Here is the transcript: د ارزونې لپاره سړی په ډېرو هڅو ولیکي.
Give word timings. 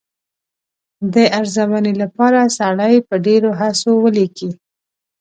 د 1.13 1.15
ارزونې 1.39 1.93
لپاره 2.01 2.53
سړی 2.57 2.95
په 3.07 3.15
ډېرو 3.25 3.49
هڅو 3.59 3.91
ولیکي. 4.03 4.49